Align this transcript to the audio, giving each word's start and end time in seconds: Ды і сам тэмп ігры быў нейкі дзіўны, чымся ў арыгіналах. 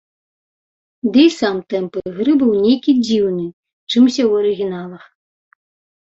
Ды 1.17 1.25
і 1.31 1.33
сам 1.39 1.57
тэмп 1.73 1.91
ігры 2.09 2.33
быў 2.41 2.53
нейкі 2.63 2.91
дзіўны, 3.07 3.43
чымся 3.91 4.23
ў 4.29 4.41
арыгіналах. 4.41 5.03